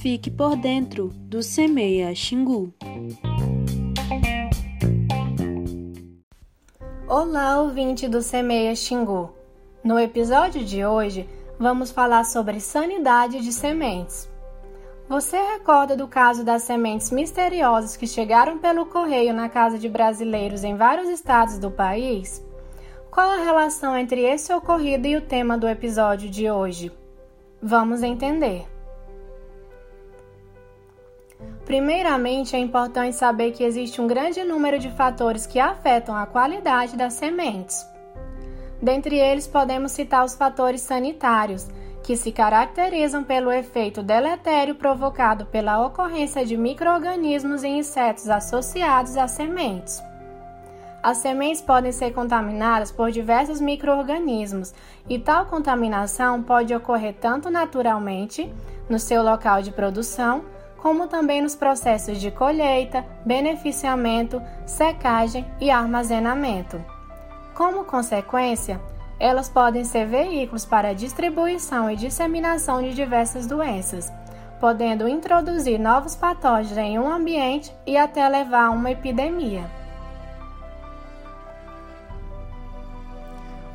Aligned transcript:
Fique 0.00 0.30
por 0.30 0.56
dentro 0.56 1.08
do 1.08 1.42
Semeia 1.42 2.14
Xingu. 2.14 2.72
Olá, 7.06 7.60
ouvinte 7.60 8.08
do 8.08 8.22
Semeia 8.22 8.74
Xingu. 8.74 9.30
No 9.84 9.98
episódio 9.98 10.64
de 10.64 10.84
hoje, 10.84 11.28
vamos 11.58 11.90
falar 11.90 12.24
sobre 12.24 12.60
sanidade 12.60 13.40
de 13.40 13.52
sementes. 13.52 14.30
Você 15.08 15.36
recorda 15.36 15.96
do 15.96 16.08
caso 16.08 16.44
das 16.44 16.62
sementes 16.62 17.10
misteriosas 17.10 17.96
que 17.96 18.06
chegaram 18.06 18.58
pelo 18.58 18.86
correio 18.86 19.34
na 19.34 19.48
casa 19.48 19.78
de 19.78 19.88
brasileiros 19.88 20.64
em 20.64 20.76
vários 20.76 21.08
estados 21.08 21.58
do 21.58 21.70
país? 21.70 22.42
Qual 23.10 23.28
a 23.28 23.42
relação 23.42 23.96
entre 23.96 24.22
esse 24.22 24.52
ocorrido 24.52 25.06
e 25.08 25.16
o 25.16 25.20
tema 25.20 25.58
do 25.58 25.68
episódio 25.68 26.30
de 26.30 26.48
hoje? 26.48 26.92
Vamos 27.60 28.04
entender. 28.04 28.68
Primeiramente, 31.64 32.54
é 32.54 32.58
importante 32.60 33.16
saber 33.16 33.50
que 33.50 33.64
existe 33.64 34.00
um 34.00 34.06
grande 34.06 34.44
número 34.44 34.78
de 34.78 34.90
fatores 34.90 35.44
que 35.44 35.58
afetam 35.58 36.14
a 36.14 36.24
qualidade 36.24 36.96
das 36.96 37.14
sementes. 37.14 37.84
Dentre 38.80 39.18
eles, 39.18 39.46
podemos 39.48 39.90
citar 39.90 40.24
os 40.24 40.36
fatores 40.36 40.80
sanitários, 40.80 41.68
que 42.04 42.16
se 42.16 42.30
caracterizam 42.30 43.24
pelo 43.24 43.50
efeito 43.50 44.04
deletério 44.04 44.76
provocado 44.76 45.46
pela 45.46 45.84
ocorrência 45.84 46.46
de 46.46 46.56
microorganismos 46.56 47.64
e 47.64 47.68
insetos 47.68 48.28
associados 48.28 49.16
às 49.16 49.32
sementes. 49.32 50.00
As 51.02 51.16
sementes 51.18 51.62
podem 51.62 51.92
ser 51.92 52.12
contaminadas 52.12 52.92
por 52.92 53.10
diversos 53.10 53.58
microorganismos 53.58 54.74
e 55.08 55.18
tal 55.18 55.46
contaminação 55.46 56.42
pode 56.42 56.74
ocorrer 56.74 57.14
tanto 57.18 57.48
naturalmente, 57.48 58.52
no 58.88 58.98
seu 58.98 59.22
local 59.22 59.62
de 59.62 59.70
produção, 59.70 60.44
como 60.76 61.06
também 61.06 61.40
nos 61.40 61.54
processos 61.54 62.18
de 62.18 62.30
colheita, 62.30 63.04
beneficiamento, 63.24 64.42
secagem 64.66 65.46
e 65.58 65.70
armazenamento. 65.70 66.82
Como 67.54 67.84
consequência, 67.84 68.80
elas 69.18 69.48
podem 69.48 69.84
ser 69.84 70.06
veículos 70.06 70.64
para 70.66 70.88
a 70.88 70.94
distribuição 70.94 71.90
e 71.90 71.96
disseminação 71.96 72.82
de 72.82 72.94
diversas 72.94 73.46
doenças, 73.46 74.12
podendo 74.58 75.08
introduzir 75.08 75.78
novos 75.78 76.14
patógenos 76.14 76.76
em 76.76 76.98
um 76.98 77.10
ambiente 77.10 77.72
e 77.86 77.96
até 77.96 78.26
levar 78.28 78.66
a 78.66 78.70
uma 78.70 78.90
epidemia. 78.90 79.79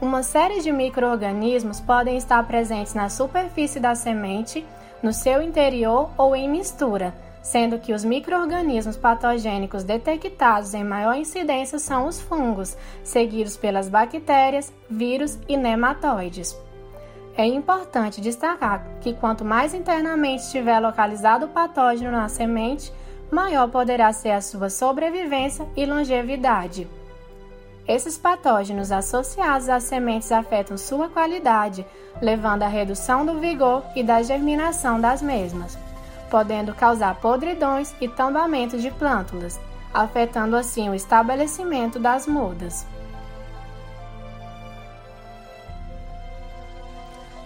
Uma 0.02 0.24
série 0.24 0.62
de 0.62 0.74
microorganismos 0.74 1.80
podem 1.80 2.18
estar 2.18 2.46
presentes 2.46 2.94
na 2.94 3.08
superfície 3.10 3.80
da 3.80 3.96
semente, 3.96 4.66
no 5.02 5.14
seu 5.14 5.42
interior 5.42 6.10
ou 6.18 6.36
em 6.36 6.50
mistura, 6.50 7.16
sendo 7.42 7.80
que 7.80 7.94
os 7.94 8.04
microorganismos 8.04 8.98
patogênicos 8.98 9.86
detectados 9.86 10.74
em 10.74 10.84
maior 10.84 11.16
incidência 11.16 11.80
são 11.80 12.08
os 12.08 12.20
fungos, 12.20 12.76
seguidos 13.06 13.56
pelas 13.56 13.88
bactérias, 13.88 14.74
vírus 14.90 15.40
e 15.48 15.56
nematóides. 15.56 16.58
É 17.38 17.46
importante 17.46 18.20
destacar 18.20 18.86
que 19.00 19.14
quanto 19.14 19.46
mais 19.46 19.74
internamente 19.74 20.44
estiver 20.44 20.80
localizado 20.80 21.46
o 21.46 21.50
patógeno 21.50 22.12
na 22.12 22.28
semente, 22.28 22.92
maior 23.32 23.70
poderá 23.70 24.12
ser 24.12 24.32
a 24.32 24.42
sua 24.42 24.70
sobrevivência 24.70 25.66
e 25.76 25.86
longevidade. 25.86 26.86
Esses 27.88 28.18
patógenos 28.18 28.92
associados 28.92 29.70
às 29.70 29.84
sementes 29.84 30.32
afetam 30.32 30.78
sua 30.78 31.08
qualidade, 31.10 31.86
levando 32.22 32.64
à 32.64 32.68
redução 32.68 33.26
do 33.26 33.40
vigor 33.40 33.84
e 33.96 34.04
da 34.04 34.24
germinação 34.24 35.00
das 35.00 35.22
mesmas 35.22 35.78
podendo 36.30 36.74
causar 36.74 37.16
podridões 37.16 37.96
e 38.02 38.08
tombamentos 38.08 38.82
de 38.82 38.92
plântulas, 38.92 39.60
afetando 39.94 40.56
assim 40.56 40.90
o 40.90 40.96
estabelecimento 40.96 42.00
das 42.00 42.28
mudas. 42.28 42.86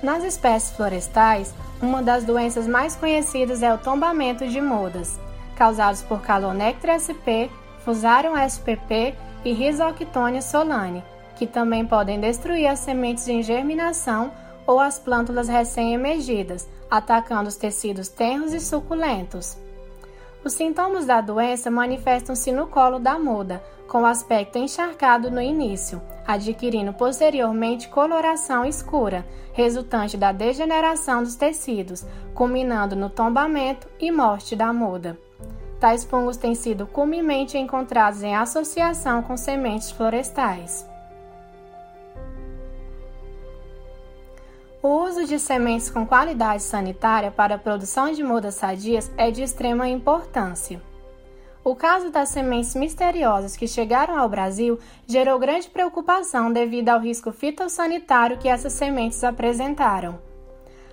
Nas 0.02 0.24
espécies 0.24 0.72
florestais, 0.76 1.54
uma 1.82 2.02
das 2.02 2.24
doenças 2.24 2.68
mais 2.68 2.96
conhecidas 2.96 3.62
é 3.62 3.74
o 3.74 3.78
tombamento 3.78 4.48
de 4.48 4.62
mudas, 4.62 5.20
causados 5.56 6.02
por 6.02 6.22
Calonectra 6.22 6.96
sp, 6.96 7.52
Fusarium 7.84 8.38
spp 8.38 9.16
e 9.44 9.54
Rhizoctonia 9.54 10.42
solane, 10.42 11.04
que 11.36 11.48
também 11.48 11.86
podem 11.86 12.20
destruir 12.20 12.68
as 12.68 12.80
sementes 12.80 13.28
em 13.28 13.42
germinação 13.42 14.32
ou 14.68 14.80
as 14.80 15.00
plântulas 15.00 15.48
recém-emergidas, 15.48 16.68
atacando 16.92 17.48
os 17.48 17.56
tecidos 17.56 18.08
tenros 18.08 18.54
e 18.54 18.60
suculentos. 18.60 19.58
Os 20.44 20.54
sintomas 20.54 21.06
da 21.06 21.20
doença 21.22 21.70
manifestam-se 21.70 22.52
no 22.52 22.68
colo 22.68 23.00
da 23.00 23.20
muda, 23.20 23.62
com 23.88 24.04
o 24.04 24.06
aspecto 24.06 24.58
encharcado 24.58 25.32
no 25.32 25.42
início, 25.42 26.02
adquirindo 26.26 26.94
posteriormente 26.94 27.90
coloração 27.90 28.64
escura, 28.64 29.26
resultante 29.52 30.16
da 30.16 30.32
degeneração 30.32 31.24
dos 31.24 31.36
tecidos, 31.36 32.06
culminando 32.34 32.96
no 32.96 33.10
tombamento 33.10 33.88
e 34.00 34.12
morte 34.12 34.56
da 34.56 34.72
muda. 34.72 35.18
Tais 35.80 36.04
fungos 36.04 36.36
têm 36.36 36.54
sido 36.56 36.86
comumente 36.86 37.58
encontrados 37.58 38.22
em 38.22 38.36
associação 38.36 39.22
com 39.22 39.38
sementes 39.38 39.90
florestais. 39.92 40.86
O 44.84 44.88
uso 45.06 45.26
de 45.26 45.40
sementes 45.40 45.90
com 45.90 46.06
qualidade 46.06 46.64
sanitária 46.64 47.32
para 47.32 47.56
a 47.56 47.58
produção 47.58 48.12
de 48.12 48.24
mudas 48.24 48.56
sadias 48.56 49.12
é 49.18 49.32
de 49.32 49.44
extrema 49.44 49.88
importância. 49.88 50.82
O 51.64 51.76
caso 51.76 52.10
das 52.10 52.30
sementes 52.30 52.76
misteriosas 52.76 53.58
que 53.58 53.68
chegaram 53.68 54.18
ao 54.18 54.30
Brasil 54.30 54.80
gerou 55.06 55.38
grande 55.38 55.70
preocupação 55.70 56.52
devido 56.52 56.90
ao 56.90 57.00
risco 57.00 57.32
fitossanitário 57.32 58.38
que 58.38 58.48
essas 58.48 58.74
sementes 58.74 59.24
apresentaram. 59.24 60.29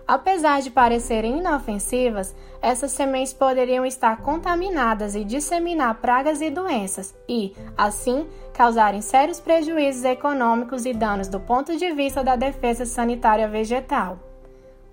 Apesar 0.06 0.62
de 0.62 0.70
parecerem 0.70 1.38
inofensivas, 1.38 2.34
essas 2.62 2.92
sementes 2.92 3.32
poderiam 3.32 3.84
estar 3.84 4.22
contaminadas 4.22 5.16
e 5.16 5.24
disseminar 5.24 6.00
pragas 6.00 6.40
e 6.40 6.48
doenças 6.48 7.12
e, 7.28 7.52
assim, 7.76 8.26
causarem 8.54 9.00
sérios 9.00 9.40
prejuízos 9.40 10.04
econômicos 10.04 10.86
e 10.86 10.92
danos 10.92 11.26
do 11.26 11.40
ponto 11.40 11.76
de 11.76 11.92
vista 11.92 12.22
da 12.22 12.36
defesa 12.36 12.86
sanitária 12.86 13.48
vegetal. 13.48 14.18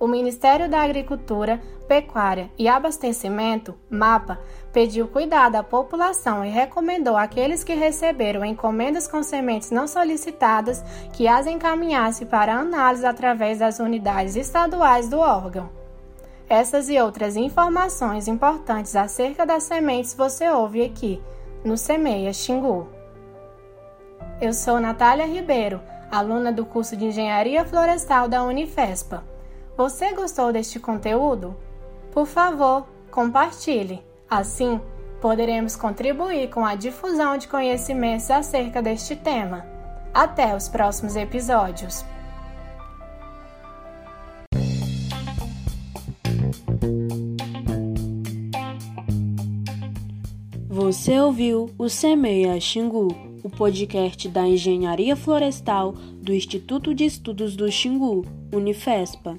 O 0.04 0.08
Ministério 0.08 0.70
da 0.70 0.82
Agricultura, 0.82 1.62
Pecuária 1.88 2.52
e 2.60 2.68
Abastecimento, 2.68 3.74
MAPA, 3.90 4.38
pediu 4.74 5.08
cuidado 5.08 5.56
à 5.56 5.64
população 5.64 6.44
e 6.44 6.50
recomendou 6.50 7.16
àqueles 7.16 7.64
que 7.64 7.74
receberam 7.74 8.44
encomendas 8.44 9.08
com 9.08 9.24
sementes 9.24 9.72
não 9.72 9.88
solicitadas 9.88 10.84
que 11.14 11.26
as 11.26 11.48
encaminhasse 11.48 12.26
para 12.26 12.54
análise 12.54 13.06
através 13.06 13.60
das 13.60 13.80
unidades 13.80 14.36
estaduais 14.36 15.08
do 15.08 15.20
órgão. 15.20 15.70
Essas 16.50 16.90
e 16.90 17.00
outras 17.00 17.38
informações 17.38 18.28
importantes 18.28 18.98
acerca 18.98 19.46
das 19.46 19.64
sementes 19.64 20.14
você 20.14 20.50
ouve 20.50 20.84
aqui, 20.84 21.24
no 21.64 21.78
Semeia 21.78 22.34
Xingu. 22.34 22.90
Eu 24.42 24.52
sou 24.52 24.82
Natália 24.82 25.26
Ribeiro, 25.26 25.80
aluna 26.12 26.52
do 26.52 26.66
curso 26.66 26.98
de 26.98 27.06
Engenharia 27.06 27.64
Florestal 27.64 28.28
da 28.28 28.44
Unifespa. 28.44 29.32
Você 29.76 30.14
gostou 30.14 30.54
deste 30.54 30.80
conteúdo? 30.80 31.56
Por 32.12 32.28
favor, 32.28 32.86
compartilhe. 33.10 34.04
Assim, 34.30 34.80
poderemos 35.20 35.76
contribuir 35.76 36.50
com 36.52 36.64
a 36.64 36.76
difusão 36.76 37.38
de 37.40 37.48
conhecimentos 37.48 38.30
acerca 38.30 38.84
deste 38.84 39.16
tema. 39.16 39.66
Até 40.14 40.56
os 40.56 40.70
próximos 40.70 41.16
episódios. 41.16 42.06
Você 50.70 51.20
ouviu 51.20 51.72
o 51.80 51.90
Semeia 51.90 52.60
Xingu, 52.60 53.08
o 53.44 53.50
podcast 53.50 54.30
da 54.30 54.48
Engenharia 54.48 55.16
Florestal 55.16 55.94
do 55.94 56.32
Instituto 56.32 56.94
de 56.94 57.06
Estudos 57.06 57.56
do 57.56 57.72
Xingu, 57.72 58.24
Unifespa. 58.52 59.36